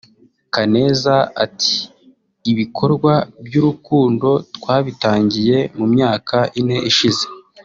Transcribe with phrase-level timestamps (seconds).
[0.53, 1.15] Kaneza
[1.45, 1.75] ati
[2.51, 3.13] “Ibikorwa
[3.45, 7.25] by’urukundo twabitangiye mu myaka ine ishize